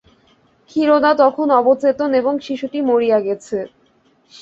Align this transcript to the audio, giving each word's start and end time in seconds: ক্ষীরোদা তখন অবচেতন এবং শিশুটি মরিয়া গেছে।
ক্ষীরোদা 0.69 1.11
তখন 1.21 1.47
অবচেতন 1.59 2.09
এবং 2.13 2.33
শিশুটি 2.45 2.79
মরিয়া 2.89 3.19
গেছে। 3.27 3.57